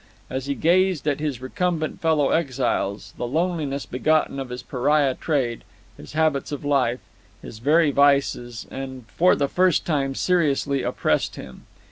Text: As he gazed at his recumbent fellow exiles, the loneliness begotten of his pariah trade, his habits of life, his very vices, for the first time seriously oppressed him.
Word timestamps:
As 0.31 0.47
he 0.47 0.55
gazed 0.55 1.07
at 1.07 1.19
his 1.19 1.41
recumbent 1.43 2.01
fellow 2.01 2.31
exiles, 2.31 3.13
the 3.19 3.27
loneliness 3.27 3.85
begotten 3.85 4.39
of 4.39 4.49
his 4.49 4.63
pariah 4.63 5.13
trade, 5.13 5.63
his 5.95 6.13
habits 6.13 6.51
of 6.51 6.65
life, 6.65 7.01
his 7.43 7.59
very 7.59 7.91
vices, 7.91 8.65
for 9.15 9.35
the 9.35 9.47
first 9.47 9.85
time 9.85 10.15
seriously 10.15 10.81
oppressed 10.81 11.35
him. 11.35 11.67